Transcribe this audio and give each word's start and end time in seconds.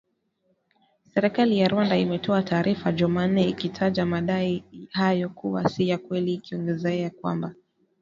Serikali 1.13 1.59
ya 1.59 1.67
Rwanda 1.67 1.97
imetoa 1.97 2.43
taarifa 2.43 2.91
jumanne 2.91 3.43
ikitaja 3.47 4.05
madai 4.05 4.63
hayo 4.91 5.29
kuwa 5.29 5.69
si 5.69 5.89
ya 5.89 5.97
kweli 5.97 6.33
ikiongezea 6.33 7.09
kwamba 7.09 7.55